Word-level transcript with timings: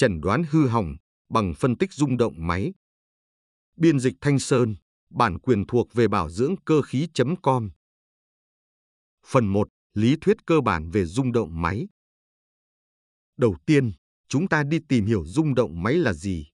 chẩn 0.00 0.20
đoán 0.20 0.42
hư 0.50 0.68
hỏng 0.68 0.96
bằng 1.28 1.54
phân 1.54 1.76
tích 1.76 1.92
rung 1.92 2.16
động 2.16 2.34
máy. 2.36 2.72
Biên 3.76 4.00
dịch 4.00 4.14
Thanh 4.20 4.38
Sơn, 4.38 4.74
bản 5.10 5.38
quyền 5.38 5.66
thuộc 5.66 5.92
về 5.92 6.08
bảo 6.08 6.30
dưỡng 6.30 6.54
cơ 6.64 6.82
khí.com. 6.82 7.70
Phần 9.26 9.46
1. 9.46 9.68
Lý 9.94 10.16
thuyết 10.20 10.36
cơ 10.46 10.60
bản 10.60 10.90
về 10.90 11.04
rung 11.04 11.32
động 11.32 11.62
máy. 11.62 11.88
Đầu 13.36 13.56
tiên, 13.66 13.92
chúng 14.28 14.48
ta 14.48 14.62
đi 14.62 14.78
tìm 14.88 15.06
hiểu 15.06 15.24
rung 15.26 15.54
động 15.54 15.82
máy 15.82 15.94
là 15.94 16.12
gì. 16.12 16.46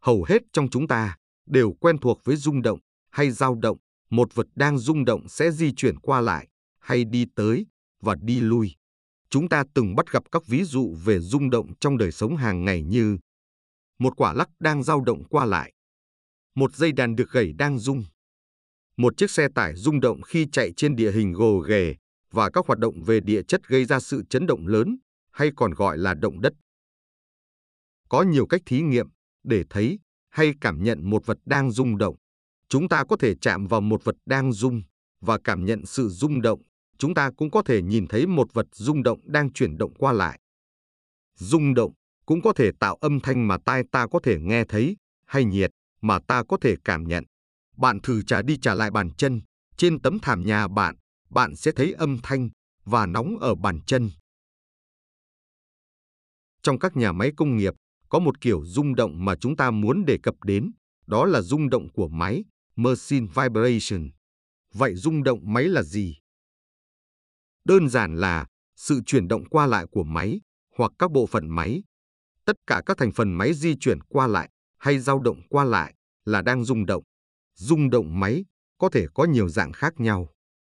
Hầu 0.00 0.24
hết 0.24 0.42
trong 0.52 0.70
chúng 0.70 0.88
ta 0.88 1.16
đều 1.46 1.72
quen 1.80 1.98
thuộc 1.98 2.20
với 2.24 2.36
rung 2.36 2.62
động 2.62 2.78
hay 3.10 3.30
dao 3.30 3.54
động, 3.54 3.78
một 4.10 4.34
vật 4.34 4.46
đang 4.54 4.78
rung 4.78 5.04
động 5.04 5.28
sẽ 5.28 5.50
di 5.50 5.72
chuyển 5.74 5.98
qua 5.98 6.20
lại 6.20 6.48
hay 6.78 7.04
đi 7.04 7.26
tới 7.34 7.66
và 8.00 8.14
đi 8.14 8.40
lui. 8.40 8.76
Chúng 9.32 9.48
ta 9.48 9.64
từng 9.74 9.94
bắt 9.94 10.12
gặp 10.12 10.22
các 10.32 10.46
ví 10.46 10.64
dụ 10.64 10.96
về 11.04 11.18
rung 11.20 11.50
động 11.50 11.74
trong 11.80 11.98
đời 11.98 12.12
sống 12.12 12.36
hàng 12.36 12.64
ngày 12.64 12.82
như 12.82 13.18
một 13.98 14.16
quả 14.16 14.32
lắc 14.32 14.48
đang 14.60 14.82
dao 14.82 15.00
động 15.00 15.24
qua 15.24 15.44
lại, 15.44 15.72
một 16.54 16.74
dây 16.74 16.92
đàn 16.92 17.16
được 17.16 17.30
gảy 17.30 17.52
đang 17.52 17.78
rung, 17.78 18.04
một 18.96 19.16
chiếc 19.16 19.30
xe 19.30 19.48
tải 19.54 19.76
rung 19.76 20.00
động 20.00 20.22
khi 20.22 20.46
chạy 20.52 20.72
trên 20.76 20.96
địa 20.96 21.12
hình 21.12 21.32
gồ 21.32 21.58
ghề 21.58 21.94
và 22.30 22.50
các 22.50 22.66
hoạt 22.66 22.78
động 22.78 23.02
về 23.02 23.20
địa 23.20 23.42
chất 23.42 23.68
gây 23.68 23.84
ra 23.84 24.00
sự 24.00 24.22
chấn 24.30 24.46
động 24.46 24.66
lớn 24.66 24.96
hay 25.30 25.50
còn 25.56 25.74
gọi 25.74 25.98
là 25.98 26.14
động 26.14 26.40
đất. 26.40 26.52
Có 28.08 28.22
nhiều 28.22 28.46
cách 28.46 28.62
thí 28.66 28.80
nghiệm 28.80 29.06
để 29.44 29.64
thấy 29.70 29.98
hay 30.30 30.52
cảm 30.60 30.82
nhận 30.82 31.10
một 31.10 31.26
vật 31.26 31.38
đang 31.44 31.70
rung 31.70 31.98
động. 31.98 32.16
Chúng 32.68 32.88
ta 32.88 33.04
có 33.04 33.16
thể 33.16 33.34
chạm 33.40 33.66
vào 33.66 33.80
một 33.80 34.04
vật 34.04 34.16
đang 34.26 34.52
rung 34.52 34.82
và 35.20 35.38
cảm 35.44 35.64
nhận 35.64 35.86
sự 35.86 36.08
rung 36.08 36.42
động. 36.42 36.62
Chúng 37.02 37.14
ta 37.14 37.30
cũng 37.36 37.50
có 37.50 37.62
thể 37.62 37.82
nhìn 37.82 38.06
thấy 38.06 38.26
một 38.26 38.52
vật 38.52 38.66
rung 38.72 39.02
động 39.02 39.20
đang 39.24 39.52
chuyển 39.52 39.78
động 39.78 39.94
qua 39.94 40.12
lại. 40.12 40.40
Rung 41.34 41.74
động 41.74 41.92
cũng 42.26 42.42
có 42.42 42.52
thể 42.52 42.70
tạo 42.80 42.94
âm 42.94 43.20
thanh 43.20 43.48
mà 43.48 43.56
tai 43.64 43.82
ta 43.92 44.06
có 44.06 44.20
thể 44.22 44.38
nghe 44.40 44.64
thấy 44.64 44.96
hay 45.26 45.44
nhiệt 45.44 45.70
mà 46.00 46.18
ta 46.28 46.42
có 46.48 46.56
thể 46.60 46.76
cảm 46.84 47.04
nhận. 47.04 47.24
Bạn 47.76 48.00
thử 48.00 48.22
trả 48.22 48.42
đi 48.42 48.58
trả 48.62 48.74
lại 48.74 48.90
bàn 48.90 49.10
chân, 49.18 49.40
trên 49.76 50.00
tấm 50.00 50.18
thảm 50.22 50.42
nhà 50.46 50.68
bạn, 50.68 50.96
bạn 51.30 51.56
sẽ 51.56 51.72
thấy 51.72 51.92
âm 51.92 52.18
thanh 52.22 52.50
và 52.84 53.06
nóng 53.06 53.38
ở 53.40 53.54
bàn 53.54 53.80
chân. 53.86 54.10
Trong 56.62 56.78
các 56.78 56.96
nhà 56.96 57.12
máy 57.12 57.32
công 57.36 57.56
nghiệp, 57.56 57.74
có 58.08 58.18
một 58.18 58.40
kiểu 58.40 58.64
rung 58.64 58.94
động 58.94 59.24
mà 59.24 59.36
chúng 59.36 59.56
ta 59.56 59.70
muốn 59.70 60.04
đề 60.04 60.18
cập 60.22 60.34
đến, 60.44 60.72
đó 61.06 61.24
là 61.24 61.40
rung 61.40 61.70
động 61.70 61.88
của 61.92 62.08
máy, 62.08 62.44
machine 62.76 63.26
vibration. 63.26 64.10
Vậy 64.74 64.94
rung 64.94 65.22
động 65.22 65.40
máy 65.52 65.64
là 65.64 65.82
gì? 65.82 66.21
Đơn 67.64 67.88
giản 67.88 68.16
là 68.16 68.46
sự 68.76 69.00
chuyển 69.06 69.28
động 69.28 69.44
qua 69.44 69.66
lại 69.66 69.86
của 69.90 70.04
máy 70.04 70.40
hoặc 70.76 70.92
các 70.98 71.10
bộ 71.12 71.26
phận 71.26 71.48
máy. 71.48 71.82
Tất 72.44 72.56
cả 72.66 72.82
các 72.86 72.96
thành 72.96 73.12
phần 73.12 73.32
máy 73.32 73.54
di 73.54 73.76
chuyển 73.80 74.00
qua 74.00 74.26
lại 74.26 74.50
hay 74.78 74.98
dao 74.98 75.20
động 75.20 75.40
qua 75.48 75.64
lại 75.64 75.94
là 76.24 76.42
đang 76.42 76.64
rung 76.64 76.86
động. 76.86 77.02
Rung 77.54 77.90
động 77.90 78.20
máy 78.20 78.44
có 78.78 78.88
thể 78.88 79.06
có 79.14 79.24
nhiều 79.24 79.48
dạng 79.48 79.72
khác 79.72 80.00
nhau. 80.00 80.28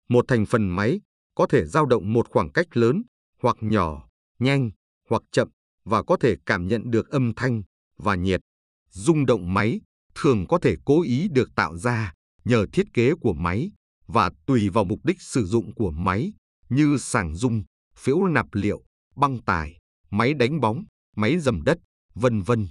Một 0.09 0.25
thành 0.27 0.45
phần 0.45 0.69
máy 0.69 1.01
có 1.35 1.47
thể 1.49 1.65
dao 1.65 1.85
động 1.85 2.13
một 2.13 2.29
khoảng 2.29 2.51
cách 2.51 2.77
lớn 2.77 3.03
hoặc 3.41 3.57
nhỏ, 3.61 4.09
nhanh 4.39 4.71
hoặc 5.09 5.21
chậm 5.31 5.49
và 5.83 6.03
có 6.03 6.17
thể 6.17 6.35
cảm 6.45 6.67
nhận 6.67 6.91
được 6.91 7.09
âm 7.09 7.33
thanh 7.35 7.63
và 7.97 8.15
nhiệt. 8.15 8.41
Rung 8.89 9.25
động 9.25 9.53
máy 9.53 9.81
thường 10.15 10.45
có 10.47 10.59
thể 10.59 10.75
cố 10.85 11.03
ý 11.03 11.27
được 11.27 11.49
tạo 11.55 11.77
ra 11.77 12.13
nhờ 12.45 12.65
thiết 12.73 12.93
kế 12.93 13.13
của 13.21 13.33
máy 13.33 13.71
và 14.07 14.31
tùy 14.45 14.69
vào 14.69 14.83
mục 14.83 14.99
đích 15.03 15.21
sử 15.21 15.45
dụng 15.45 15.73
của 15.75 15.91
máy 15.91 16.33
như 16.69 16.97
sàng 16.99 17.35
rung, 17.35 17.63
phễu 17.95 18.27
nạp 18.27 18.45
liệu, 18.53 18.83
băng 19.15 19.41
tải, 19.41 19.77
máy 20.09 20.33
đánh 20.33 20.59
bóng, 20.59 20.83
máy 21.15 21.39
dầm 21.39 21.63
đất, 21.63 21.77
vân 22.15 22.41
vân. 22.41 22.67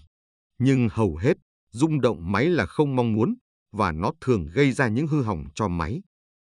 Nhưng 0.59 0.89
hầu 0.93 1.17
hết, 1.17 1.37
rung 1.71 2.01
động 2.01 2.33
máy 2.33 2.47
là 2.47 2.67
không 2.67 2.97
mong 2.97 3.13
muốn 3.13 3.35
và 3.73 3.93
nó 3.93 4.13
thường 4.21 4.47
gây 4.53 4.73
ra 4.73 4.89
những 4.89 5.07
hư 5.07 5.23
hỏng 5.23 5.45
cho 5.55 5.69
máy. 5.69 6.03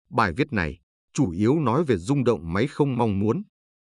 Bài 0.09 0.33
viết 0.33 0.53
này 0.53 0.79
chủ 1.13 1.31
yếu 1.31 1.59
nói 1.59 1.83
về 1.83 1.97
rung 1.97 2.23
động 2.23 2.53
máy 2.53 2.67
không 2.67 2.97
mong 2.97 3.19
muốn. 3.19 3.43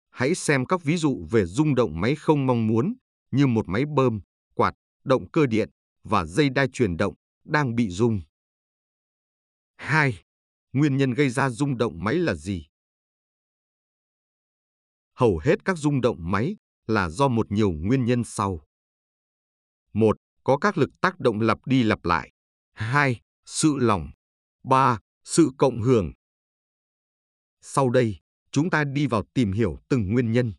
Hãy 0.10 0.36
xem 0.36 0.66
các 0.66 0.84
ví 0.84 0.98
dụ 0.98 1.28
về 1.32 1.46
rung 1.46 1.76
động 1.76 2.02
máy 2.02 2.16
không 2.16 2.46
mong 2.46 2.68
muốn 2.68 2.94
như 3.32 3.48
một 3.48 3.68
máy 3.68 3.84
bơm, 3.96 4.20
quạt, 4.56 4.74
động 5.04 5.30
cơ 5.32 5.46
điện 5.46 5.70
và 6.04 6.26
dây 6.26 6.50
đai 6.50 6.68
truyền 6.74 6.98
động 6.98 7.14
đang 7.46 7.76
bị 7.76 7.90
rung. 7.90 8.22
2. 9.76 10.24
Nguyên 10.74 10.98
nhân 10.98 11.14
gây 11.14 11.30
ra 11.30 11.50
rung 11.50 11.78
động 11.78 12.04
máy 12.04 12.16
là 12.16 12.34
gì? 12.34 12.66
Hầu 15.18 15.38
hết 15.44 15.66
các 15.66 15.78
rung 15.78 16.02
động 16.02 16.18
máy 16.20 16.56
là 16.88 17.10
do 17.10 17.28
một 17.28 17.52
nhiều 17.52 17.72
nguyên 17.72 18.06
nhân 18.06 18.24
sau. 18.24 18.62
1. 19.94 20.18
Có 20.44 20.58
các 20.58 20.78
lực 20.78 20.90
tác 21.02 21.20
động 21.20 21.40
lặp 21.40 21.58
đi 21.66 21.84
lặp 21.84 22.06
lại. 22.06 22.32
2. 22.74 23.22
Sự 23.46 23.78
lỏng. 23.78 24.12
3. 24.64 25.00
Sự 25.24 25.50
cộng 25.58 25.82
hưởng. 25.82 26.14
Sau 27.62 27.90
đây, 27.90 28.20
chúng 28.52 28.70
ta 28.70 28.84
đi 28.84 29.08
vào 29.08 29.24
tìm 29.34 29.52
hiểu 29.52 29.78
từng 29.90 30.14
nguyên 30.14 30.32
nhân. 30.32 30.54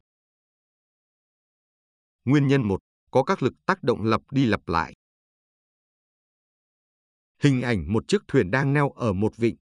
Nguyên 2.24 2.46
nhân 2.46 2.62
1. 2.62 2.80
Có 3.10 3.24
các 3.24 3.42
lực 3.42 3.54
tác 3.66 3.82
động 3.82 4.04
lặp 4.04 4.20
đi 4.30 4.46
lặp 4.46 4.68
lại. 4.68 4.94
Hình 7.42 7.62
ảnh 7.62 7.92
một 7.92 8.04
chiếc 8.08 8.22
thuyền 8.28 8.50
đang 8.50 8.72
neo 8.72 8.90
ở 8.90 9.12
một 9.12 9.36
vịnh, 9.36 9.56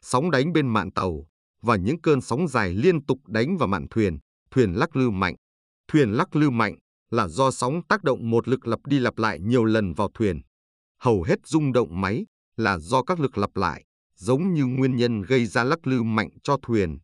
sóng 0.00 0.30
đánh 0.30 0.52
bên 0.52 0.68
mạn 0.68 0.90
tàu 0.90 1.26
và 1.62 1.76
những 1.76 2.00
cơn 2.00 2.20
sóng 2.20 2.48
dài 2.48 2.74
liên 2.74 3.04
tục 3.06 3.18
đánh 3.26 3.56
vào 3.56 3.68
mạn 3.68 3.86
thuyền, 3.90 4.18
thuyền 4.50 4.72
lắc 4.72 4.96
lư 4.96 5.10
mạnh. 5.10 5.34
Thuyền 5.88 6.10
lắc 6.10 6.36
lư 6.36 6.50
mạnh 6.50 6.76
là 7.10 7.28
do 7.28 7.50
sóng 7.50 7.80
tác 7.88 8.04
động 8.04 8.30
một 8.30 8.48
lực 8.48 8.66
lặp 8.66 8.80
đi 8.86 8.98
lặp 8.98 9.18
lại 9.18 9.40
nhiều 9.40 9.64
lần 9.64 9.94
vào 9.94 10.10
thuyền. 10.14 10.40
Hầu 10.98 11.22
hết 11.22 11.46
rung 11.46 11.72
động 11.72 12.00
máy 12.00 12.26
là 12.56 12.78
do 12.78 13.02
các 13.02 13.20
lực 13.20 13.38
lặp 13.38 13.56
lại, 13.56 13.84
giống 14.14 14.54
như 14.54 14.64
nguyên 14.64 14.96
nhân 14.96 15.22
gây 15.22 15.46
ra 15.46 15.64
lắc 15.64 15.86
lư 15.86 16.02
mạnh 16.02 16.28
cho 16.42 16.56
thuyền. 16.62 16.98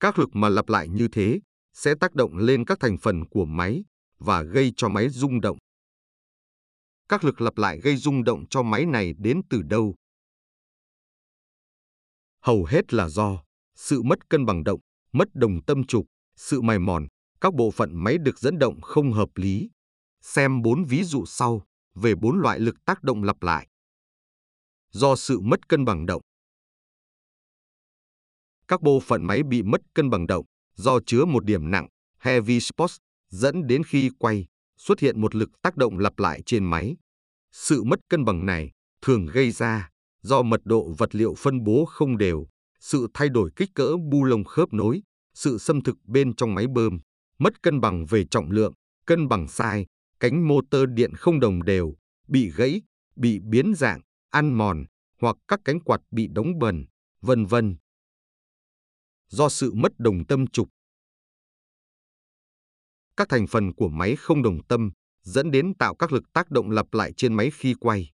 Các 0.00 0.18
lực 0.18 0.28
mà 0.32 0.48
lặp 0.48 0.68
lại 0.68 0.88
như 0.88 1.08
thế 1.12 1.40
sẽ 1.72 1.94
tác 2.00 2.14
động 2.14 2.36
lên 2.36 2.64
các 2.64 2.80
thành 2.80 2.98
phần 2.98 3.28
của 3.28 3.44
máy 3.44 3.84
và 4.18 4.42
gây 4.42 4.72
cho 4.76 4.88
máy 4.88 5.08
rung 5.08 5.40
động. 5.40 5.58
Các 7.08 7.24
lực 7.24 7.40
lặp 7.40 7.58
lại 7.58 7.80
gây 7.80 7.96
rung 7.96 8.24
động 8.24 8.44
cho 8.50 8.62
máy 8.62 8.86
này 8.86 9.14
đến 9.18 9.40
từ 9.50 9.62
đâu? 9.62 9.94
Hầu 12.40 12.64
hết 12.64 12.94
là 12.94 13.08
do 13.08 13.42
sự 13.76 14.02
mất 14.02 14.30
cân 14.30 14.46
bằng 14.46 14.64
động, 14.64 14.80
mất 15.12 15.28
đồng 15.34 15.64
tâm 15.64 15.84
trục, 15.84 16.06
sự 16.42 16.60
mài 16.60 16.78
mòn, 16.78 17.06
các 17.40 17.54
bộ 17.54 17.70
phận 17.70 17.90
máy 18.04 18.18
được 18.18 18.38
dẫn 18.38 18.58
động 18.58 18.80
không 18.80 19.12
hợp 19.12 19.28
lý. 19.34 19.70
Xem 20.20 20.62
bốn 20.62 20.84
ví 20.84 21.04
dụ 21.04 21.24
sau 21.26 21.62
về 21.94 22.14
bốn 22.14 22.40
loại 22.40 22.60
lực 22.60 22.84
tác 22.84 23.02
động 23.02 23.22
lặp 23.22 23.42
lại. 23.42 23.68
Do 24.90 25.16
sự 25.16 25.40
mất 25.40 25.68
cân 25.68 25.84
bằng 25.84 26.06
động. 26.06 26.22
Các 28.68 28.82
bộ 28.82 29.00
phận 29.00 29.24
máy 29.24 29.42
bị 29.42 29.62
mất 29.62 29.80
cân 29.94 30.10
bằng 30.10 30.26
động 30.26 30.46
do 30.74 30.98
chứa 31.06 31.24
một 31.24 31.44
điểm 31.44 31.70
nặng, 31.70 31.88
heavy 32.18 32.60
spots, 32.60 32.96
dẫn 33.28 33.66
đến 33.66 33.82
khi 33.84 34.10
quay, 34.18 34.46
xuất 34.76 35.00
hiện 35.00 35.20
một 35.20 35.34
lực 35.34 35.50
tác 35.62 35.76
động 35.76 35.98
lặp 35.98 36.18
lại 36.18 36.42
trên 36.46 36.64
máy. 36.64 36.96
Sự 37.52 37.82
mất 37.82 38.00
cân 38.08 38.24
bằng 38.24 38.46
này 38.46 38.70
thường 39.02 39.26
gây 39.26 39.50
ra 39.50 39.90
do 40.22 40.42
mật 40.42 40.60
độ 40.64 40.94
vật 40.98 41.14
liệu 41.14 41.34
phân 41.34 41.64
bố 41.64 41.84
không 41.84 42.18
đều, 42.18 42.46
sự 42.80 43.06
thay 43.14 43.28
đổi 43.28 43.50
kích 43.56 43.70
cỡ 43.74 43.96
bu 44.10 44.24
lông 44.24 44.44
khớp 44.44 44.72
nối, 44.72 45.02
sự 45.34 45.58
xâm 45.58 45.82
thực 45.82 45.96
bên 46.04 46.34
trong 46.34 46.54
máy 46.54 46.66
bơm, 46.66 46.98
mất 47.38 47.62
cân 47.62 47.80
bằng 47.80 48.06
về 48.06 48.24
trọng 48.30 48.50
lượng, 48.50 48.72
cân 49.06 49.28
bằng 49.28 49.48
sai, 49.48 49.86
cánh 50.20 50.48
motor 50.48 50.82
điện 50.94 51.14
không 51.14 51.40
đồng 51.40 51.62
đều, 51.62 51.94
bị 52.28 52.50
gãy, 52.50 52.82
bị 53.16 53.40
biến 53.50 53.72
dạng, 53.76 54.00
ăn 54.30 54.54
mòn 54.54 54.84
hoặc 55.20 55.36
các 55.48 55.60
cánh 55.64 55.80
quạt 55.80 56.00
bị 56.10 56.28
đóng 56.32 56.58
bẩn, 56.58 56.84
vân 57.20 57.46
vân. 57.46 57.76
Do 59.28 59.48
sự 59.48 59.72
mất 59.74 59.92
đồng 59.98 60.26
tâm 60.26 60.46
trục, 60.46 60.68
các 63.16 63.28
thành 63.28 63.46
phần 63.46 63.74
của 63.74 63.88
máy 63.88 64.16
không 64.16 64.42
đồng 64.42 64.64
tâm 64.68 64.90
dẫn 65.22 65.50
đến 65.50 65.74
tạo 65.78 65.94
các 65.94 66.12
lực 66.12 66.32
tác 66.32 66.50
động 66.50 66.70
lặp 66.70 66.94
lại 66.94 67.12
trên 67.16 67.34
máy 67.34 67.50
khi 67.54 67.74
quay. 67.80 68.10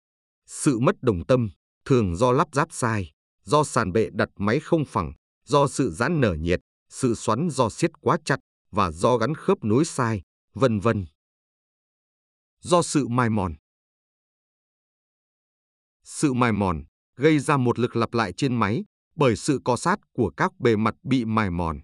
Sự 0.47 0.79
mất 0.79 1.03
đồng 1.03 1.27
tâm 1.27 1.49
thường 1.85 2.17
do 2.17 2.33
lắp 2.33 2.49
ráp 2.53 2.69
sai, 2.73 3.13
do 3.43 3.65
sàn 3.65 3.93
bệ 3.93 4.09
đặt 4.13 4.29
máy 4.37 4.61
không 4.61 4.85
phẳng, 4.85 5.13
do 5.45 5.67
sự 5.67 5.91
giãn 5.91 6.21
nở 6.21 6.35
nhiệt, 6.35 6.61
sự 6.89 7.15
xoắn 7.15 7.49
do 7.51 7.69
siết 7.69 7.91
quá 8.01 8.19
chặt 8.25 8.37
và 8.71 8.91
do 8.91 9.17
gắn 9.17 9.35
khớp 9.35 9.65
nối 9.65 9.85
sai, 9.85 10.23
vân 10.55 10.81
vân. 10.81 11.07
Do 12.61 12.83
sự 12.83 13.09
mài 13.09 13.31
mòn. 13.31 13.55
Sự 16.05 16.33
mài 16.33 16.53
mòn 16.53 16.85
gây 17.17 17.39
ra 17.39 17.57
một 17.57 17.79
lực 17.79 17.97
lặp 17.97 18.15
lại 18.15 18.33
trên 18.33 18.57
máy 18.57 18.85
bởi 19.17 19.37
sự 19.37 19.61
co 19.65 19.77
sát 19.77 19.99
của 20.13 20.31
các 20.37 20.61
bề 20.61 20.77
mặt 20.77 20.95
bị 21.03 21.25
mài 21.25 21.51
mòn. 21.51 21.81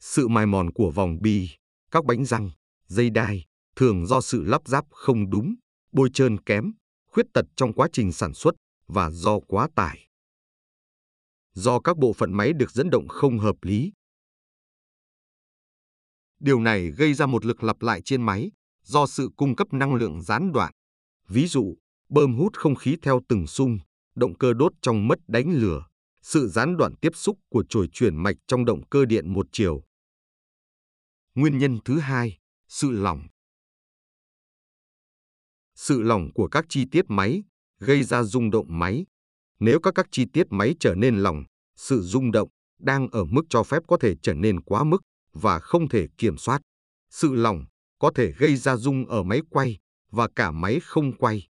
Sự 0.00 0.28
mài 0.28 0.46
mòn 0.46 0.72
của 0.72 0.90
vòng 0.90 1.18
bi, 1.22 1.48
các 1.90 2.04
bánh 2.04 2.24
răng, 2.24 2.50
dây 2.86 3.10
đai 3.10 3.44
thường 3.76 4.06
do 4.06 4.20
sự 4.20 4.44
lắp 4.44 4.62
ráp 4.68 4.84
không 4.90 5.30
đúng, 5.30 5.54
bôi 5.92 6.08
trơn 6.14 6.38
kém, 6.38 6.72
khuyết 7.06 7.26
tật 7.34 7.44
trong 7.56 7.72
quá 7.72 7.88
trình 7.92 8.12
sản 8.12 8.34
xuất 8.34 8.54
và 8.86 9.10
do 9.10 9.38
quá 9.40 9.68
tải. 9.74 10.08
Do 11.52 11.80
các 11.80 11.98
bộ 11.98 12.12
phận 12.12 12.32
máy 12.32 12.52
được 12.52 12.70
dẫn 12.70 12.90
động 12.90 13.08
không 13.08 13.38
hợp 13.38 13.56
lý. 13.62 13.92
Điều 16.40 16.60
này 16.60 16.90
gây 16.90 17.14
ra 17.14 17.26
một 17.26 17.44
lực 17.44 17.62
lặp 17.62 17.82
lại 17.82 18.02
trên 18.02 18.22
máy 18.22 18.50
do 18.82 19.06
sự 19.06 19.30
cung 19.36 19.56
cấp 19.56 19.72
năng 19.72 19.94
lượng 19.94 20.22
gián 20.22 20.52
đoạn. 20.52 20.72
Ví 21.28 21.46
dụ, 21.46 21.76
bơm 22.08 22.34
hút 22.34 22.56
không 22.56 22.74
khí 22.74 22.96
theo 23.02 23.20
từng 23.28 23.46
xung, 23.46 23.78
động 24.14 24.38
cơ 24.38 24.52
đốt 24.52 24.72
trong 24.82 25.08
mất 25.08 25.18
đánh 25.28 25.52
lửa, 25.52 25.86
sự 26.22 26.48
gián 26.48 26.76
đoạn 26.76 26.94
tiếp 27.00 27.12
xúc 27.14 27.38
của 27.48 27.64
chồi 27.68 27.88
chuyển 27.92 28.16
mạch 28.16 28.36
trong 28.46 28.64
động 28.64 28.88
cơ 28.88 29.04
điện 29.04 29.32
một 29.32 29.46
chiều. 29.52 29.82
Nguyên 31.34 31.58
nhân 31.58 31.78
thứ 31.84 31.98
hai, 31.98 32.38
sự 32.68 32.90
lỏng. 32.90 33.22
Sự 35.74 36.02
lỏng 36.02 36.32
của 36.34 36.48
các 36.48 36.66
chi 36.68 36.84
tiết 36.90 37.04
máy 37.08 37.42
gây 37.78 38.02
ra 38.02 38.22
rung 38.22 38.50
động 38.50 38.66
máy. 38.68 39.06
Nếu 39.60 39.80
các 39.80 39.94
các 39.94 40.06
chi 40.10 40.24
tiết 40.32 40.46
máy 40.50 40.74
trở 40.80 40.94
nên 40.94 41.18
lỏng, 41.18 41.44
sự 41.76 42.00
rung 42.02 42.32
động 42.32 42.48
đang 42.78 43.08
ở 43.08 43.24
mức 43.24 43.42
cho 43.48 43.62
phép 43.62 43.82
có 43.88 43.96
thể 43.96 44.14
trở 44.22 44.34
nên 44.34 44.60
quá 44.60 44.84
mức 44.84 45.02
và 45.32 45.58
không 45.58 45.88
thể 45.88 46.06
kiểm 46.18 46.38
soát. 46.38 46.60
Sự 47.10 47.34
lỏng 47.34 47.64
có 47.98 48.10
thể 48.14 48.32
gây 48.32 48.56
ra 48.56 48.76
rung 48.76 49.06
ở 49.06 49.22
máy 49.22 49.40
quay 49.50 49.78
và 50.10 50.28
cả 50.36 50.50
máy 50.50 50.80
không 50.82 51.16
quay. 51.16 51.48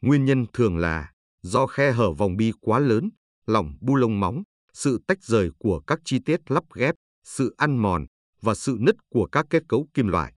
Nguyên 0.00 0.24
nhân 0.24 0.46
thường 0.52 0.76
là 0.76 1.12
do 1.42 1.66
khe 1.66 1.92
hở 1.92 2.12
vòng 2.12 2.36
bi 2.36 2.52
quá 2.60 2.78
lớn, 2.78 3.10
lỏng 3.46 3.76
bu 3.80 3.96
lông 3.96 4.20
móng, 4.20 4.42
sự 4.72 5.00
tách 5.06 5.24
rời 5.24 5.50
của 5.58 5.80
các 5.86 5.98
chi 6.04 6.18
tiết 6.24 6.50
lắp 6.50 6.64
ghép, 6.74 6.94
sự 7.24 7.54
ăn 7.56 7.76
mòn 7.76 8.06
và 8.40 8.54
sự 8.54 8.76
nứt 8.80 8.94
của 9.08 9.28
các 9.32 9.46
kết 9.50 9.62
cấu 9.68 9.86
kim 9.94 10.08
loại. 10.08 10.34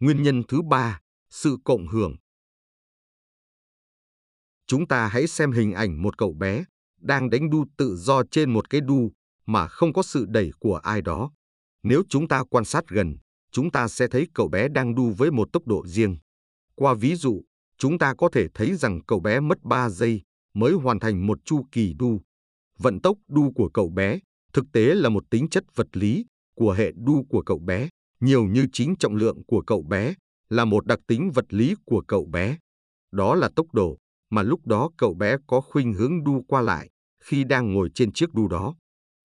Nguyên 0.00 0.22
nhân 0.22 0.42
thứ 0.48 0.62
ba, 0.62 1.00
sự 1.30 1.56
cộng 1.64 1.88
hưởng. 1.88 2.16
Chúng 4.66 4.88
ta 4.88 5.08
hãy 5.08 5.26
xem 5.26 5.52
hình 5.52 5.72
ảnh 5.72 6.02
một 6.02 6.18
cậu 6.18 6.32
bé 6.32 6.64
đang 7.00 7.30
đánh 7.30 7.50
đu 7.50 7.64
tự 7.76 7.96
do 7.96 8.22
trên 8.30 8.52
một 8.52 8.70
cái 8.70 8.80
đu 8.80 9.12
mà 9.46 9.68
không 9.68 9.92
có 9.92 10.02
sự 10.02 10.26
đẩy 10.28 10.50
của 10.58 10.76
ai 10.76 11.02
đó. 11.02 11.30
Nếu 11.82 12.02
chúng 12.08 12.28
ta 12.28 12.44
quan 12.50 12.64
sát 12.64 12.88
gần, 12.88 13.16
chúng 13.52 13.70
ta 13.70 13.88
sẽ 13.88 14.08
thấy 14.08 14.26
cậu 14.34 14.48
bé 14.48 14.68
đang 14.68 14.94
đu 14.94 15.10
với 15.10 15.30
một 15.30 15.48
tốc 15.52 15.66
độ 15.66 15.86
riêng. 15.86 16.16
Qua 16.74 16.94
ví 16.94 17.14
dụ, 17.14 17.42
chúng 17.78 17.98
ta 17.98 18.14
có 18.18 18.28
thể 18.32 18.46
thấy 18.54 18.76
rằng 18.76 19.00
cậu 19.06 19.20
bé 19.20 19.40
mất 19.40 19.62
3 19.62 19.88
giây 19.88 20.22
mới 20.54 20.72
hoàn 20.72 21.00
thành 21.00 21.26
một 21.26 21.38
chu 21.44 21.66
kỳ 21.72 21.94
đu. 21.98 22.20
Vận 22.78 23.00
tốc 23.00 23.18
đu 23.28 23.52
của 23.52 23.68
cậu 23.68 23.88
bé 23.88 24.18
thực 24.52 24.64
tế 24.72 24.94
là 24.94 25.08
một 25.08 25.24
tính 25.30 25.48
chất 25.48 25.64
vật 25.74 25.96
lý 25.96 26.24
của 26.54 26.72
hệ 26.72 26.92
đu 26.96 27.24
của 27.28 27.42
cậu 27.42 27.58
bé, 27.58 27.88
nhiều 28.20 28.44
như 28.44 28.66
chính 28.72 28.94
trọng 28.98 29.14
lượng 29.14 29.44
của 29.46 29.62
cậu 29.66 29.82
bé 29.82 30.14
là 30.48 30.64
một 30.64 30.86
đặc 30.86 30.98
tính 31.06 31.30
vật 31.34 31.44
lý 31.48 31.74
của 31.84 32.02
cậu 32.08 32.26
bé. 32.26 32.58
Đó 33.12 33.34
là 33.34 33.50
tốc 33.56 33.66
độ 33.72 33.98
mà 34.30 34.42
lúc 34.42 34.66
đó 34.66 34.90
cậu 34.96 35.14
bé 35.14 35.36
có 35.46 35.60
khuynh 35.60 35.92
hướng 35.92 36.24
đu 36.24 36.44
qua 36.48 36.60
lại 36.60 36.90
khi 37.20 37.44
đang 37.44 37.72
ngồi 37.74 37.90
trên 37.94 38.12
chiếc 38.12 38.34
đu 38.34 38.48
đó. 38.48 38.74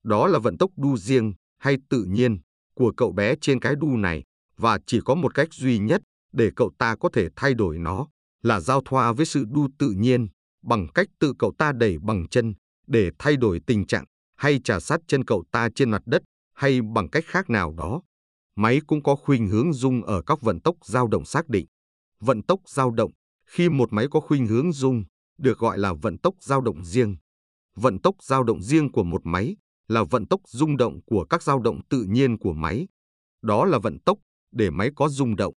Đó 0.03 0.27
là 0.27 0.39
vận 0.39 0.57
tốc 0.57 0.71
đu 0.77 0.97
riêng 0.97 1.33
hay 1.57 1.77
tự 1.89 2.03
nhiên 2.03 2.39
của 2.73 2.93
cậu 2.97 3.11
bé 3.11 3.35
trên 3.41 3.59
cái 3.59 3.75
đu 3.75 3.97
này, 3.97 4.23
và 4.57 4.79
chỉ 4.85 4.99
có 5.05 5.15
một 5.15 5.33
cách 5.33 5.53
duy 5.53 5.79
nhất 5.79 6.01
để 6.31 6.51
cậu 6.55 6.71
ta 6.77 6.95
có 6.95 7.09
thể 7.13 7.27
thay 7.35 7.53
đổi 7.53 7.77
nó 7.77 8.07
là 8.41 8.59
giao 8.59 8.81
thoa 8.85 9.11
với 9.11 9.25
sự 9.25 9.45
đu 9.51 9.67
tự 9.79 9.91
nhiên 9.97 10.27
bằng 10.63 10.87
cách 10.93 11.07
tự 11.19 11.33
cậu 11.39 11.53
ta 11.57 11.71
đẩy 11.71 11.97
bằng 11.99 12.27
chân 12.27 12.53
để 12.87 13.11
thay 13.19 13.37
đổi 13.37 13.59
tình 13.67 13.87
trạng 13.87 14.05
hay 14.35 14.59
trả 14.63 14.79
sát 14.79 15.01
chân 15.07 15.25
cậu 15.25 15.43
ta 15.51 15.69
trên 15.75 15.91
mặt 15.91 16.01
đất 16.05 16.21
hay 16.53 16.81
bằng 16.81 17.09
cách 17.09 17.23
khác 17.27 17.49
nào 17.49 17.73
đó. 17.77 18.01
Máy 18.55 18.81
cũng 18.87 19.03
có 19.03 19.15
khuynh 19.15 19.47
hướng 19.47 19.73
rung 19.73 20.03
ở 20.03 20.21
các 20.21 20.41
vận 20.41 20.61
tốc 20.61 20.75
dao 20.85 21.07
động 21.07 21.25
xác 21.25 21.49
định. 21.49 21.65
Vận 22.19 22.43
tốc 22.43 22.59
dao 22.65 22.91
động, 22.91 23.11
khi 23.45 23.69
một 23.69 23.93
máy 23.93 24.07
có 24.11 24.19
khuynh 24.19 24.47
hướng 24.47 24.71
rung, 24.71 25.03
được 25.37 25.57
gọi 25.57 25.77
là 25.77 25.93
vận 25.93 26.17
tốc 26.17 26.33
dao 26.41 26.61
động 26.61 26.85
riêng. 26.85 27.17
Vận 27.75 28.01
tốc 28.01 28.15
dao 28.21 28.43
động 28.43 28.63
riêng 28.63 28.91
của 28.91 29.03
một 29.03 29.21
máy 29.23 29.55
là 29.89 30.03
vận 30.03 30.27
tốc 30.27 30.41
rung 30.47 30.77
động 30.77 30.99
của 31.05 31.25
các 31.25 31.43
dao 31.43 31.59
động 31.59 31.81
tự 31.89 32.03
nhiên 32.09 32.37
của 32.37 32.53
máy. 32.53 32.87
Đó 33.41 33.65
là 33.65 33.79
vận 33.79 33.99
tốc 34.05 34.17
để 34.51 34.69
máy 34.69 34.89
có 34.95 35.09
rung 35.09 35.35
động. 35.35 35.53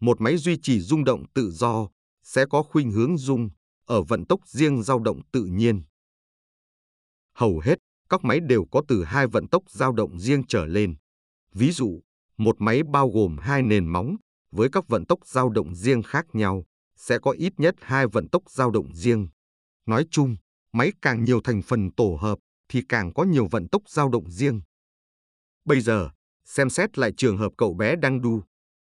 Một 0.00 0.20
máy 0.20 0.36
duy 0.36 0.56
trì 0.62 0.80
rung 0.80 1.04
động 1.04 1.24
tự 1.34 1.50
do 1.50 1.88
sẽ 2.22 2.46
có 2.50 2.62
khuynh 2.62 2.90
hướng 2.90 3.18
rung 3.18 3.48
ở 3.84 4.02
vận 4.02 4.26
tốc 4.26 4.40
riêng 4.46 4.82
dao 4.82 4.98
động 4.98 5.20
tự 5.32 5.44
nhiên. 5.44 5.82
Hầu 7.34 7.60
hết 7.64 7.78
các 8.08 8.24
máy 8.24 8.40
đều 8.40 8.64
có 8.70 8.82
từ 8.88 9.04
hai 9.04 9.26
vận 9.26 9.48
tốc 9.48 9.62
dao 9.70 9.92
động 9.92 10.20
riêng 10.20 10.42
trở 10.48 10.66
lên. 10.66 10.94
Ví 11.52 11.70
dụ, 11.70 12.00
một 12.36 12.56
máy 12.60 12.82
bao 12.82 13.10
gồm 13.10 13.36
hai 13.38 13.62
nền 13.62 13.86
móng 13.86 14.16
với 14.50 14.68
các 14.72 14.88
vận 14.88 15.06
tốc 15.06 15.18
dao 15.26 15.50
động 15.50 15.74
riêng 15.74 16.02
khác 16.02 16.26
nhau 16.32 16.64
sẽ 16.96 17.18
có 17.18 17.30
ít 17.30 17.52
nhất 17.56 17.74
hai 17.80 18.06
vận 18.06 18.28
tốc 18.28 18.42
dao 18.50 18.70
động 18.70 18.94
riêng. 18.94 19.28
Nói 19.86 20.06
chung, 20.10 20.36
máy 20.72 20.92
càng 21.02 21.24
nhiều 21.24 21.40
thành 21.40 21.62
phần 21.62 21.90
tổ 21.92 22.18
hợp 22.20 22.38
thì 22.70 22.82
càng 22.88 23.12
có 23.14 23.24
nhiều 23.24 23.48
vận 23.50 23.68
tốc 23.68 23.82
dao 23.88 24.08
động 24.08 24.30
riêng. 24.30 24.60
Bây 25.64 25.80
giờ, 25.80 26.10
xem 26.44 26.70
xét 26.70 26.98
lại 26.98 27.12
trường 27.16 27.38
hợp 27.38 27.52
cậu 27.58 27.74
bé 27.74 27.96
đang 27.96 28.20
đu. 28.20 28.42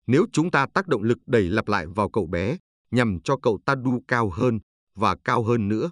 Nếu 0.06 0.27
chúng 0.32 0.50
ta 0.50 0.67
tác 0.75 0.87
động 0.87 1.03
lực 1.03 1.19
đẩy 1.27 1.43
lặp 1.43 1.69
lại 1.69 1.87
vào 1.87 2.11
cậu 2.11 2.27
bé 2.27 2.56
nhằm 2.91 3.19
cho 3.25 3.37
cậu 3.43 3.59
ta 3.67 3.75
đu 3.75 4.03
cao 4.09 4.31
hơn 4.31 4.59
và 4.94 5.17
cao 5.25 5.43
hơn 5.43 5.69
nữa. 5.69 5.91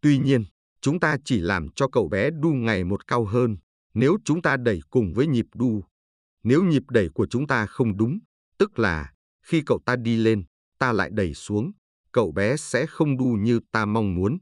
Tuy 0.00 0.18
nhiên, 0.18 0.44
chúng 0.80 1.00
ta 1.00 1.16
chỉ 1.24 1.40
làm 1.40 1.68
cho 1.76 1.88
cậu 1.88 2.08
bé 2.08 2.30
đu 2.30 2.50
ngày 2.50 2.84
một 2.84 3.06
cao 3.06 3.24
hơn 3.24 3.56
nếu 3.94 4.16
chúng 4.24 4.42
ta 4.42 4.56
đẩy 4.56 4.80
cùng 4.90 5.12
với 5.14 5.26
nhịp 5.26 5.46
đu. 5.54 5.84
Nếu 6.42 6.64
nhịp 6.64 6.82
đẩy 6.88 7.08
của 7.14 7.26
chúng 7.30 7.46
ta 7.46 7.66
không 7.66 7.96
đúng, 7.96 8.18
tức 8.58 8.78
là 8.78 9.12
khi 9.42 9.62
cậu 9.66 9.80
ta 9.86 9.96
đi 9.96 10.16
lên, 10.16 10.44
ta 10.78 10.92
lại 10.92 11.10
đẩy 11.12 11.34
xuống, 11.34 11.72
cậu 12.12 12.32
bé 12.32 12.56
sẽ 12.56 12.86
không 12.86 13.16
đu 13.16 13.24
như 13.24 13.60
ta 13.72 13.84
mong 13.84 14.14
muốn. 14.14 14.38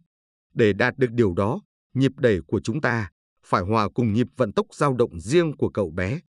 Để 0.54 0.72
đạt 0.72 0.98
được 0.98 1.10
điều 1.10 1.34
đó, 1.34 1.60
nhịp 1.94 2.12
đẩy 2.16 2.40
của 2.46 2.60
chúng 2.60 2.80
ta 2.80 3.10
phải 3.44 3.62
hòa 3.62 3.88
cùng 3.94 4.12
nhịp 4.12 4.26
vận 4.36 4.52
tốc 4.52 4.66
dao 4.72 4.94
động 4.94 5.20
riêng 5.20 5.56
của 5.56 5.68
cậu 5.68 5.90
bé. 5.90 6.20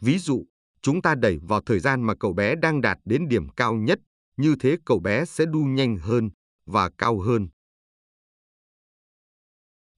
Ví 0.00 0.18
dụ, 0.18 0.44
chúng 0.82 1.02
ta 1.02 1.14
đẩy 1.14 1.38
vào 1.42 1.60
thời 1.66 1.80
gian 1.80 2.02
mà 2.02 2.14
cậu 2.20 2.32
bé 2.32 2.54
đang 2.54 2.80
đạt 2.80 2.98
đến 3.04 3.28
điểm 3.28 3.48
cao 3.48 3.74
nhất, 3.74 3.98
như 4.36 4.56
thế 4.60 4.76
cậu 4.84 5.00
bé 5.00 5.24
sẽ 5.24 5.46
đu 5.46 5.58
nhanh 5.58 5.96
hơn 5.96 6.30
và 6.66 6.90
cao 6.98 7.20
hơn. 7.20 7.48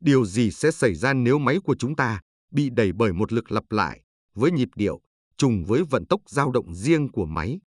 Điều 0.00 0.24
gì 0.24 0.50
sẽ 0.50 0.70
xảy 0.70 0.94
ra 0.94 1.12
nếu 1.12 1.38
máy 1.38 1.58
của 1.64 1.76
chúng 1.78 1.96
ta 1.96 2.20
bị 2.50 2.70
đẩy 2.70 2.92
bởi 2.92 3.12
một 3.12 3.32
lực 3.32 3.52
lặp 3.52 3.72
lại 3.72 4.02
với 4.34 4.50
nhịp 4.50 4.68
điệu 4.76 5.00
trùng 5.36 5.64
với 5.64 5.84
vận 5.90 6.06
tốc 6.06 6.20
dao 6.26 6.50
động 6.50 6.74
riêng 6.74 7.08
của 7.12 7.26
máy? 7.26 7.60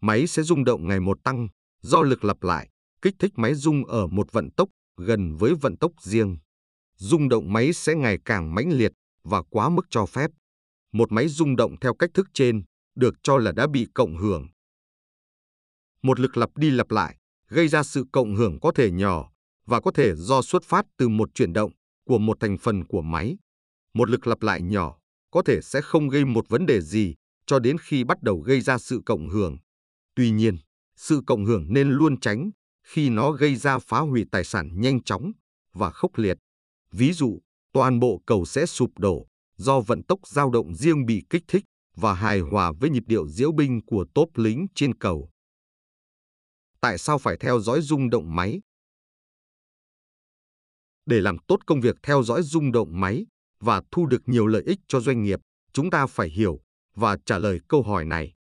Máy 0.00 0.26
sẽ 0.26 0.42
rung 0.42 0.64
động 0.64 0.88
ngày 0.88 1.00
một 1.00 1.24
tăng 1.24 1.48
do 1.80 2.02
lực 2.02 2.24
lặp 2.24 2.42
lại 2.42 2.70
kích 3.02 3.14
thích 3.18 3.32
máy 3.36 3.54
rung 3.54 3.84
ở 3.84 4.06
một 4.06 4.32
vận 4.32 4.50
tốc 4.50 4.68
gần 4.96 5.36
với 5.36 5.54
vận 5.54 5.76
tốc 5.76 5.92
riêng. 6.00 6.38
Rung 6.96 7.28
động 7.28 7.52
máy 7.52 7.72
sẽ 7.72 7.94
ngày 7.94 8.18
càng 8.24 8.54
mãnh 8.54 8.72
liệt 8.72 8.92
và 9.24 9.42
quá 9.42 9.68
mức 9.68 9.86
cho 9.90 10.06
phép. 10.06 10.30
Một 10.92 11.12
máy 11.12 11.28
rung 11.28 11.56
động 11.56 11.76
theo 11.80 11.94
cách 11.94 12.10
thức 12.14 12.26
trên 12.34 12.62
được 12.94 13.14
cho 13.22 13.38
là 13.38 13.52
đã 13.52 13.66
bị 13.66 13.86
cộng 13.94 14.16
hưởng. 14.16 14.48
Một 16.02 16.20
lực 16.20 16.36
lặp 16.36 16.56
đi 16.56 16.70
lặp 16.70 16.90
lại 16.90 17.16
gây 17.48 17.68
ra 17.68 17.82
sự 17.82 18.04
cộng 18.12 18.34
hưởng 18.34 18.60
có 18.60 18.72
thể 18.74 18.90
nhỏ 18.90 19.30
và 19.66 19.80
có 19.80 19.90
thể 19.90 20.14
do 20.16 20.42
xuất 20.42 20.64
phát 20.64 20.86
từ 20.96 21.08
một 21.08 21.34
chuyển 21.34 21.52
động 21.52 21.70
của 22.04 22.18
một 22.18 22.40
thành 22.40 22.58
phần 22.58 22.84
của 22.84 23.02
máy. 23.02 23.36
Một 23.94 24.10
lực 24.10 24.26
lặp 24.26 24.42
lại 24.42 24.62
nhỏ 24.62 24.98
có 25.30 25.42
thể 25.42 25.60
sẽ 25.62 25.80
không 25.80 26.08
gây 26.08 26.24
một 26.24 26.48
vấn 26.48 26.66
đề 26.66 26.80
gì 26.80 27.14
cho 27.46 27.58
đến 27.58 27.76
khi 27.80 28.04
bắt 28.04 28.22
đầu 28.22 28.40
gây 28.40 28.60
ra 28.60 28.78
sự 28.78 29.00
cộng 29.06 29.28
hưởng. 29.28 29.56
Tuy 30.14 30.30
nhiên, 30.30 30.56
sự 30.96 31.20
cộng 31.26 31.44
hưởng 31.44 31.66
nên 31.68 31.90
luôn 31.90 32.20
tránh 32.20 32.50
khi 32.84 33.10
nó 33.10 33.30
gây 33.30 33.56
ra 33.56 33.78
phá 33.78 34.00
hủy 34.00 34.24
tài 34.30 34.44
sản 34.44 34.80
nhanh 34.80 35.02
chóng 35.02 35.32
và 35.72 35.90
khốc 35.90 36.18
liệt. 36.18 36.38
Ví 36.92 37.12
dụ, 37.12 37.40
toàn 37.72 38.00
bộ 38.00 38.22
cầu 38.26 38.44
sẽ 38.44 38.66
sụp 38.66 38.98
đổ 38.98 39.26
do 39.56 39.80
vận 39.80 40.02
tốc 40.02 40.18
dao 40.26 40.50
động 40.50 40.74
riêng 40.74 41.06
bị 41.06 41.22
kích 41.30 41.42
thích 41.48 41.64
và 41.96 42.14
hài 42.14 42.40
hòa 42.40 42.72
với 42.80 42.90
nhịp 42.90 43.04
điệu 43.06 43.28
diễu 43.28 43.52
binh 43.52 43.80
của 43.86 44.06
tốp 44.14 44.28
lính 44.34 44.66
trên 44.74 44.94
cầu. 44.94 45.30
Tại 46.80 46.98
sao 46.98 47.18
phải 47.18 47.36
theo 47.36 47.60
dõi 47.60 47.80
rung 47.80 48.10
động 48.10 48.34
máy? 48.36 48.60
Để 51.06 51.20
làm 51.20 51.38
tốt 51.38 51.58
công 51.66 51.80
việc 51.80 51.96
theo 52.02 52.22
dõi 52.22 52.42
rung 52.42 52.72
động 52.72 53.00
máy 53.00 53.26
và 53.60 53.82
thu 53.90 54.06
được 54.06 54.22
nhiều 54.26 54.46
lợi 54.46 54.62
ích 54.66 54.78
cho 54.88 55.00
doanh 55.00 55.22
nghiệp, 55.22 55.40
chúng 55.72 55.90
ta 55.90 56.06
phải 56.06 56.28
hiểu 56.28 56.60
và 56.94 57.16
trả 57.26 57.38
lời 57.38 57.60
câu 57.68 57.82
hỏi 57.82 58.04
này. 58.04 58.32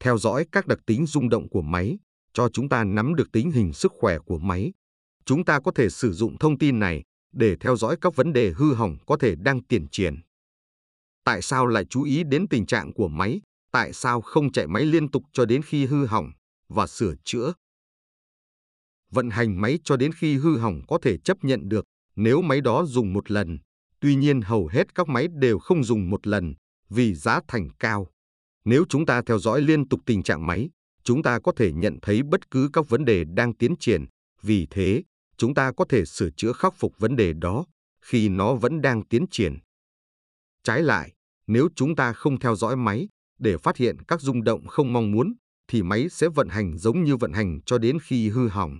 Theo 0.00 0.18
dõi 0.18 0.46
các 0.52 0.66
đặc 0.66 0.78
tính 0.86 1.06
rung 1.06 1.28
động 1.28 1.48
của 1.48 1.62
máy 1.62 1.98
cho 2.32 2.48
chúng 2.48 2.68
ta 2.68 2.84
nắm 2.84 3.14
được 3.14 3.32
tình 3.32 3.50
hình 3.50 3.72
sức 3.72 3.92
khỏe 3.98 4.18
của 4.18 4.38
máy. 4.38 4.72
Chúng 5.24 5.44
ta 5.44 5.60
có 5.60 5.72
thể 5.74 5.90
sử 5.90 6.12
dụng 6.12 6.38
thông 6.38 6.58
tin 6.58 6.78
này 6.78 7.02
để 7.32 7.56
theo 7.60 7.76
dõi 7.76 7.96
các 8.00 8.16
vấn 8.16 8.32
đề 8.32 8.52
hư 8.56 8.74
hỏng 8.74 8.96
có 9.06 9.16
thể 9.16 9.34
đang 9.34 9.62
tiền 9.62 9.86
triển. 9.92 10.20
Tại 11.24 11.42
sao 11.42 11.66
lại 11.66 11.84
chú 11.90 12.02
ý 12.02 12.22
đến 12.24 12.48
tình 12.48 12.66
trạng 12.66 12.92
của 12.92 13.08
máy? 13.08 13.40
Tại 13.72 13.92
sao 13.92 14.20
không 14.20 14.52
chạy 14.52 14.66
máy 14.66 14.84
liên 14.84 15.08
tục 15.08 15.22
cho 15.32 15.44
đến 15.44 15.62
khi 15.62 15.86
hư 15.86 16.06
hỏng 16.06 16.32
và 16.68 16.86
sửa 16.86 17.14
chữa? 17.24 17.52
Vận 19.10 19.30
hành 19.30 19.60
máy 19.60 19.78
cho 19.84 19.96
đến 19.96 20.12
khi 20.12 20.36
hư 20.36 20.58
hỏng 20.58 20.82
có 20.88 20.98
thể 21.02 21.18
chấp 21.18 21.44
nhận 21.44 21.68
được 21.68 21.84
nếu 22.16 22.42
máy 22.42 22.60
đó 22.60 22.84
dùng 22.84 23.12
một 23.12 23.30
lần. 23.30 23.58
Tuy 24.00 24.14
nhiên 24.14 24.40
hầu 24.40 24.66
hết 24.66 24.94
các 24.94 25.08
máy 25.08 25.28
đều 25.34 25.58
không 25.58 25.84
dùng 25.84 26.10
một 26.10 26.26
lần 26.26 26.54
vì 26.88 27.14
giá 27.14 27.40
thành 27.48 27.68
cao. 27.78 28.06
Nếu 28.64 28.84
chúng 28.88 29.06
ta 29.06 29.22
theo 29.26 29.38
dõi 29.38 29.60
liên 29.60 29.88
tục 29.88 30.00
tình 30.06 30.22
trạng 30.22 30.46
máy, 30.46 30.70
chúng 31.04 31.22
ta 31.22 31.38
có 31.38 31.52
thể 31.56 31.72
nhận 31.72 31.98
thấy 32.02 32.22
bất 32.22 32.50
cứ 32.50 32.70
các 32.72 32.88
vấn 32.88 33.04
đề 33.04 33.24
đang 33.24 33.54
tiến 33.54 33.74
triển. 33.80 34.04
Vì 34.42 34.66
thế, 34.70 35.02
chúng 35.36 35.54
ta 35.54 35.72
có 35.72 35.84
thể 35.88 36.04
sửa 36.04 36.30
chữa 36.36 36.52
khắc 36.52 36.74
phục 36.74 36.98
vấn 36.98 37.16
đề 37.16 37.32
đó 37.32 37.64
khi 38.02 38.28
nó 38.28 38.54
vẫn 38.54 38.80
đang 38.80 39.06
tiến 39.06 39.26
triển. 39.30 39.58
Trái 40.64 40.82
lại, 40.82 41.12
Nếu 41.46 41.68
chúng 41.76 41.96
ta 41.96 42.12
không 42.12 42.38
theo 42.38 42.56
dõi 42.56 42.76
máy 42.76 43.08
để 43.38 43.56
phát 43.58 43.76
hiện 43.76 43.96
các 44.08 44.20
rung 44.20 44.44
động 44.44 44.66
không 44.66 44.92
mong 44.92 45.10
muốn, 45.10 45.34
thì 45.68 45.82
máy 45.82 46.08
sẽ 46.08 46.28
vận 46.28 46.48
hành 46.48 46.78
giống 46.78 47.04
như 47.04 47.16
vận 47.16 47.32
hành 47.32 47.60
cho 47.66 47.78
đến 47.78 47.98
khi 48.02 48.28
hư 48.28 48.48
hỏng. 48.48 48.78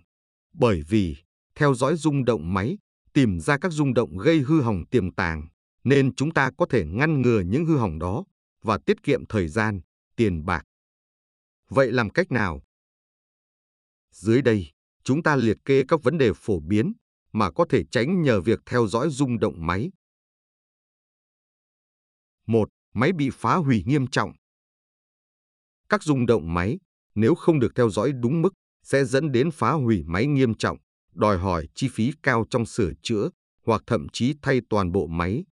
Bởi 0.53 0.83
vì, 0.89 1.17
theo 1.55 1.75
dõi 1.75 1.97
rung 1.97 2.25
động 2.25 2.55
máy, 2.55 2.79
tìm 3.13 3.41
ra 3.41 3.59
các 3.59 3.73
rung 3.73 3.95
động 3.95 4.19
gây 4.19 4.39
hư 4.39 4.61
hỏng 4.61 4.85
tiềm 4.91 5.13
tàng, 5.13 5.49
nên 5.85 6.15
chúng 6.15 6.31
ta 6.31 6.51
có 6.59 6.67
thể 6.71 6.85
ngăn 6.87 7.23
ngừa 7.23 7.41
những 7.41 7.65
hư 7.67 7.77
hỏng 7.77 7.99
đó 7.99 8.25
và 8.63 8.79
tiết 8.87 9.03
kiệm 9.03 9.27
thời 9.27 9.49
gian, 9.49 9.81
tiền 10.17 10.45
bạc. 10.45 10.63
Vậy 11.71 11.93
làm 11.93 12.11
cách 12.11 12.33
nào? 12.33 12.63
Dưới 14.11 14.43
đây, 14.43 14.73
chúng 15.05 15.23
ta 15.23 15.37
liệt 15.37 15.57
kê 15.65 15.85
các 15.89 16.03
vấn 16.03 16.19
đề 16.19 16.33
phổ 16.37 16.61
biến 16.61 16.93
mà 17.33 17.51
có 17.51 17.67
thể 17.69 17.85
tránh 17.91 18.23
nhờ 18.23 18.41
việc 18.41 18.61
theo 18.67 18.87
dõi 18.87 19.09
rung 19.11 19.39
động 19.39 19.67
máy. 19.67 19.91
1. 22.47 22.69
Máy 22.95 23.13
bị 23.13 23.31
phá 23.33 23.57
hủy 23.57 23.83
nghiêm 23.87 24.07
trọng. 24.07 24.33
Các 25.89 26.03
rung 26.03 26.27
động 26.27 26.55
máy, 26.55 26.79
nếu 27.15 27.35
không 27.35 27.59
được 27.59 27.73
theo 27.75 27.91
dõi 27.91 28.13
đúng 28.13 28.43
mức, 28.43 28.51
sẽ 28.83 29.05
dẫn 29.05 29.33
đến 29.33 29.51
phá 29.51 29.73
hủy 29.73 30.03
máy 30.07 30.27
nghiêm 30.27 30.55
trọng, 30.55 30.79
đòi 31.13 31.39
hỏi 31.39 31.69
chi 31.75 31.89
phí 31.93 32.13
cao 32.23 32.45
trong 32.51 32.67
sửa 32.67 32.93
chữa 33.03 33.29
hoặc 33.67 33.83
thậm 33.87 34.07
chí 34.13 34.35
thay 34.43 34.61
toàn 34.71 34.93
bộ 34.93 35.07
máy. 35.07 35.45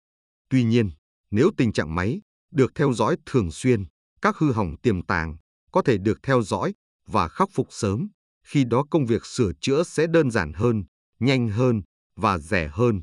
Tuy 0.49 0.65
nhiên, 0.65 0.91
nếu 1.31 1.51
tình 1.57 1.73
trạng 1.73 1.95
máy 1.95 2.21
được 2.51 2.73
theo 2.75 2.93
dõi 2.93 3.17
thường 3.27 3.51
xuyên, 3.51 3.85
các 4.23 4.37
hư 4.37 4.53
hỏng 4.53 4.77
tiềm 4.83 5.03
tàng 5.03 5.37
có 5.77 5.83
thể 5.83 5.99
được 5.99 6.19
theo 6.23 6.43
dõi 6.43 6.75
và 7.07 7.29
khắc 7.29 7.49
phục 7.53 7.67
sớm, 7.71 8.09
khi 8.43 8.65
đó 8.65 8.85
công 8.91 9.07
việc 9.07 9.27
sửa 9.27 9.53
chữa 9.61 9.83
sẽ 9.83 10.07
đơn 10.07 10.31
giản 10.31 10.53
hơn, 10.53 10.85
nhanh 11.19 11.49
hơn 11.49 11.83
và 12.17 12.39
rẻ 12.39 12.69
hơn. 12.73 13.03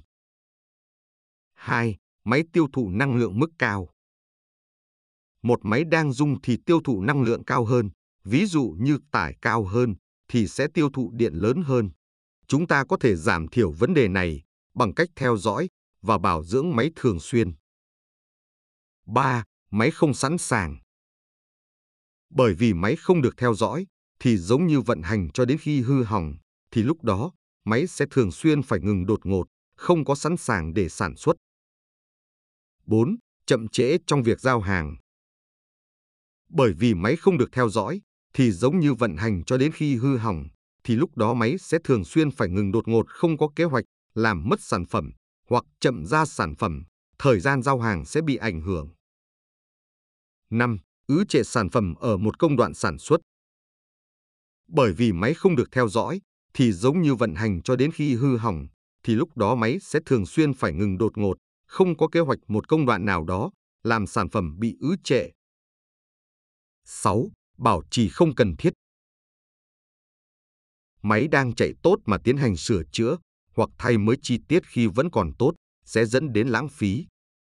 2. 1.54 1.98
Máy 2.24 2.44
tiêu 2.54 2.68
thụ 2.74 2.90
năng 2.90 3.16
lượng 3.16 3.40
mức 3.40 3.50
cao 3.60 3.90
một 5.44 5.60
máy 5.64 5.84
đang 5.84 6.14
dùng 6.14 6.42
thì 6.42 6.58
tiêu 6.66 6.82
thụ 6.84 7.02
năng 7.02 7.22
lượng 7.22 7.44
cao 7.46 7.66
hơn, 7.66 7.90
ví 8.24 8.46
dụ 8.46 8.76
như 8.80 8.98
tải 9.12 9.36
cao 9.42 9.64
hơn 9.64 9.96
thì 10.28 10.48
sẽ 10.48 10.68
tiêu 10.74 10.90
thụ 10.94 11.12
điện 11.14 11.34
lớn 11.34 11.64
hơn. 11.66 11.90
Chúng 12.48 12.68
ta 12.68 12.84
có 12.90 12.98
thể 12.98 13.16
giảm 13.16 13.48
thiểu 13.48 13.72
vấn 13.72 13.94
đề 13.94 14.08
này 14.08 14.44
bằng 14.74 14.94
cách 14.94 15.10
theo 15.16 15.38
dõi 15.38 15.68
và 16.02 16.18
bảo 16.18 16.44
dưỡng 16.44 16.76
máy 16.76 16.92
thường 16.96 17.20
xuyên. 17.20 17.54
3. 19.06 19.44
Máy 19.72 19.92
không 19.92 20.14
sẵn 20.14 20.38
sàng. 20.38 20.83
Bởi 22.36 22.54
vì 22.54 22.74
máy 22.74 22.96
không 22.96 23.22
được 23.22 23.38
theo 23.38 23.54
dõi 23.54 23.86
thì 24.20 24.38
giống 24.38 24.68
như 24.68 24.82
vận 24.82 25.02
hành 25.02 25.30
cho 25.34 25.46
đến 25.46 25.58
khi 25.58 25.82
hư 25.82 26.04
hỏng 26.04 26.34
thì 26.72 26.84
lúc 26.84 27.04
đó 27.04 27.32
máy 27.66 27.88
sẽ 27.88 28.06
thường 28.12 28.32
xuyên 28.32 28.64
phải 28.64 28.80
ngừng 28.80 29.06
đột 29.06 29.26
ngột, 29.26 29.48
không 29.76 30.06
có 30.06 30.16
sẵn 30.16 30.38
sàng 30.38 30.74
để 30.74 30.90
sản 30.90 31.16
xuất. 31.16 31.36
4. 32.86 33.16
Chậm 33.46 33.68
trễ 33.68 33.98
trong 34.08 34.24
việc 34.24 34.40
giao 34.40 34.62
hàng. 34.62 34.96
Bởi 36.50 36.74
vì 36.74 36.94
máy 36.94 37.16
không 37.16 37.38
được 37.38 37.50
theo 37.52 37.70
dõi, 37.70 38.02
thì 38.34 38.52
giống 38.52 38.80
như 38.80 38.94
vận 38.94 39.18
hành 39.18 39.44
cho 39.44 39.58
đến 39.58 39.72
khi 39.72 39.96
hư 39.96 40.18
hỏng, 40.18 40.48
thì 40.84 40.96
lúc 40.96 41.18
đó 41.18 41.34
máy 41.34 41.58
sẽ 41.58 41.78
thường 41.84 42.06
xuyên 42.06 42.32
phải 42.32 42.50
ngừng 42.50 42.72
đột 42.72 42.88
ngột 42.88 43.10
không 43.10 43.38
có 43.38 43.50
kế 43.56 43.64
hoạch, 43.64 43.86
làm 44.14 44.50
mất 44.50 44.62
sản 44.62 44.86
phẩm, 44.86 45.12
hoặc 45.50 45.64
chậm 45.80 46.06
ra 46.06 46.26
sản 46.26 46.56
phẩm, 46.56 46.84
thời 47.20 47.40
gian 47.40 47.62
giao 47.62 47.80
hàng 47.80 48.06
sẽ 48.06 48.22
bị 48.22 48.36
ảnh 48.36 48.62
hưởng. 48.62 48.90
5. 50.50 50.80
Ứ 51.14 51.24
trệ 51.30 51.44
sản 51.44 51.70
phẩm 51.70 51.96
ở 51.96 52.18
một 52.18 52.40
công 52.40 52.56
đoạn 52.56 52.74
sản 52.74 52.98
xuất. 52.98 53.22
Bởi 54.68 54.94
vì 54.94 55.12
máy 55.12 55.34
không 55.34 55.56
được 55.56 55.70
theo 55.72 55.88
dõi, 55.90 56.22
thì 56.54 56.72
giống 56.72 57.02
như 57.02 57.16
vận 57.16 57.36
hành 57.36 57.62
cho 57.62 57.76
đến 57.76 57.92
khi 57.92 58.16
hư 58.16 58.38
hỏng, 58.38 58.68
thì 59.04 59.16
lúc 59.16 59.38
đó 59.38 59.56
máy 59.56 59.80
sẽ 59.82 60.00
thường 60.06 60.26
xuyên 60.26 60.54
phải 60.54 60.74
ngừng 60.74 60.98
đột 60.98 61.18
ngột, 61.18 61.38
không 61.68 61.98
có 61.98 62.08
kế 62.08 62.20
hoạch 62.20 62.40
một 62.48 62.68
công 62.68 62.86
đoạn 62.86 63.06
nào 63.06 63.24
đó, 63.24 63.52
làm 63.84 64.08
sản 64.08 64.30
phẩm 64.30 64.60
bị 64.60 64.76
ứ 64.80 64.96
trệ 65.04 65.30
6. 66.86 67.32
Bảo 67.58 67.82
trì 67.92 68.10
không 68.10 68.36
cần 68.36 68.56
thiết. 68.58 68.74
Máy 71.02 71.28
đang 71.28 71.56
chạy 71.56 71.74
tốt 71.84 71.98
mà 72.06 72.18
tiến 72.24 72.38
hành 72.38 72.58
sửa 72.58 72.84
chữa 72.92 73.18
hoặc 73.56 73.70
thay 73.78 73.98
mới 73.98 74.18
chi 74.22 74.40
tiết 74.48 74.66
khi 74.66 74.88
vẫn 74.88 75.10
còn 75.12 75.32
tốt 75.40 75.54
sẽ 75.86 76.06
dẫn 76.06 76.34
đến 76.34 76.48
lãng 76.48 76.70
phí. 76.70 77.06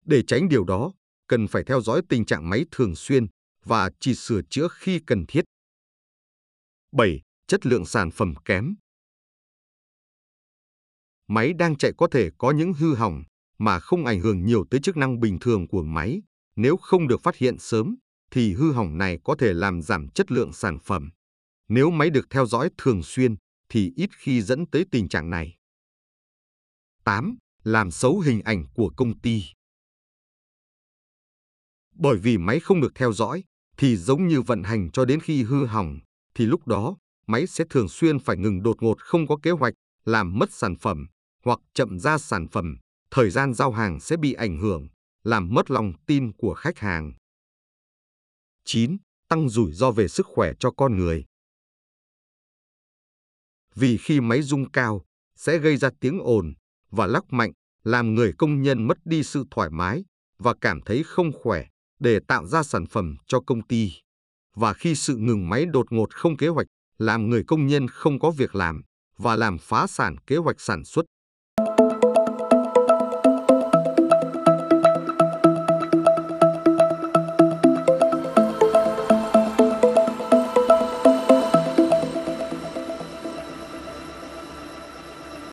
Để 0.05 0.23
tránh 0.27 0.49
điều 0.49 0.65
đó, 0.65 0.93
cần 1.29 1.47
phải 1.49 1.65
theo 1.65 1.81
dõi 1.81 2.03
tình 2.09 2.25
trạng 2.25 2.49
máy 2.51 2.65
thường 2.71 2.95
xuyên 2.95 3.27
và 3.65 3.91
chỉ 4.01 4.15
sửa 4.15 4.41
chữa 4.51 4.69
khi 4.73 5.01
cần 5.07 5.25
thiết. 5.29 5.45
7. 6.93 7.21
Chất 7.47 7.67
lượng 7.67 7.87
sản 7.87 8.11
phẩm 8.11 8.35
kém. 8.45 8.75
Máy 11.27 11.53
đang 11.53 11.77
chạy 11.77 11.93
có 11.99 12.09
thể 12.13 12.31
có 12.39 12.51
những 12.51 12.73
hư 12.73 12.95
hỏng 12.95 13.25
mà 13.59 13.79
không 13.79 14.05
ảnh 14.05 14.21
hưởng 14.21 14.45
nhiều 14.45 14.65
tới 14.71 14.81
chức 14.81 14.97
năng 14.97 15.21
bình 15.21 15.39
thường 15.41 15.69
của 15.69 15.83
máy 15.83 16.21
nếu 16.57 16.77
không 16.77 17.09
được 17.09 17.23
phát 17.23 17.37
hiện 17.37 17.59
sớm, 17.59 17.97
thì 18.31 18.53
hư 18.53 18.73
hỏng 18.73 18.99
này 18.99 19.19
có 19.25 19.37
thể 19.39 19.53
làm 19.53 19.83
giảm 19.83 20.09
chất 20.09 20.33
lượng 20.33 20.53
sản 20.53 20.79
phẩm. 20.85 21.11
Nếu 21.69 21.91
máy 21.91 22.11
được 22.11 22.27
theo 22.31 22.47
dõi 22.47 22.71
thường 22.79 23.03
xuyên, 23.03 23.37
thì 23.69 23.93
ít 23.97 24.11
khi 24.17 24.43
dẫn 24.43 24.67
tới 24.67 24.85
tình 24.91 25.09
trạng 25.09 25.31
này. 25.31 25.57
8. 27.05 27.37
Làm 27.65 27.91
xấu 27.91 28.21
hình 28.21 28.41
ảnh 28.41 28.65
của 28.75 28.93
công 28.97 29.21
ty. 29.21 29.43
Bởi 31.95 32.19
vì 32.19 32.39
máy 32.39 32.61
không 32.61 32.81
được 32.81 32.93
theo 32.95 33.13
dõi 33.13 33.45
thì 33.81 33.97
giống 33.97 34.29
như 34.29 34.43
vận 34.43 34.63
hành 34.63 34.91
cho 34.91 35.05
đến 35.05 35.21
khi 35.21 35.43
hư 35.43 35.67
hỏng 35.67 35.99
thì 36.35 36.47
lúc 36.47 36.67
đó 36.67 36.97
máy 37.27 37.47
sẽ 37.47 37.65
thường 37.71 37.89
xuyên 37.89 38.19
phải 38.19 38.37
ngừng 38.37 38.63
đột 38.63 38.83
ngột 38.83 39.01
không 39.01 39.27
có 39.27 39.37
kế 39.43 39.51
hoạch, 39.51 39.75
làm 40.05 40.39
mất 40.39 40.53
sản 40.53 40.77
phẩm 40.77 41.07
hoặc 41.45 41.59
chậm 41.75 41.99
ra 41.99 42.19
sản 42.19 42.49
phẩm, 42.49 42.77
thời 43.11 43.31
gian 43.31 43.55
giao 43.55 43.73
hàng 43.73 44.01
sẽ 44.01 44.17
bị 44.17 44.33
ảnh 44.33 44.59
hưởng, 44.59 44.89
làm 45.25 45.55
mất 45.55 45.71
lòng 45.71 45.93
tin 46.07 46.33
của 46.33 46.55
khách 46.55 46.79
hàng. 46.79 47.13
9. 48.65 48.97
Tăng 49.29 49.49
rủi 49.49 49.73
ro 49.73 49.91
về 49.91 50.09
sức 50.09 50.27
khỏe 50.27 50.53
cho 50.61 50.71
con 50.71 50.97
người. 50.97 51.25
Vì 53.75 53.97
khi 53.97 54.21
máy 54.21 54.43
rung 54.43 54.71
cao, 54.71 55.05
sẽ 55.37 55.59
gây 55.59 55.77
ra 55.77 55.91
tiếng 56.01 56.19
ồn 56.23 56.55
và 56.91 57.07
lắc 57.07 57.33
mạnh, 57.33 57.53
làm 57.85 58.15
người 58.15 58.33
công 58.39 58.63
nhân 58.63 58.87
mất 58.87 58.99
đi 59.05 59.23
sự 59.23 59.45
thoải 59.51 59.71
mái 59.71 60.05
và 60.39 60.55
cảm 60.61 60.81
thấy 60.81 61.03
không 61.03 61.33
khỏe 61.43 61.67
để 62.01 62.19
tạo 62.29 62.47
ra 62.47 62.63
sản 62.63 62.87
phẩm 62.87 63.17
cho 63.27 63.41
công 63.41 63.63
ty. 63.63 63.93
Và 64.57 64.73
khi 64.73 64.95
sự 64.95 65.17
ngừng 65.17 65.49
máy 65.49 65.67
đột 65.67 65.93
ngột 65.93 66.15
không 66.15 66.37
kế 66.37 66.49
hoạch, 66.49 66.67
làm 66.99 67.31
người 67.31 67.45
công 67.47 67.67
nhân 67.67 67.89
không 67.89 68.19
có 68.19 68.31
việc 68.31 68.55
làm 68.55 68.83
và 69.19 69.37
làm 69.37 69.59
phá 69.59 69.87
sản 69.87 70.17
kế 70.27 70.37
hoạch 70.37 70.61
sản 70.61 70.85
xuất 70.85 71.05